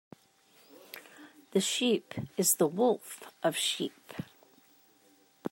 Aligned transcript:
The 1.51 1.61
sheep 1.61 2.15
is 2.35 2.55
the 2.55 2.65
wolf 2.65 3.31
of 3.43 3.55
sheep. 3.55 4.13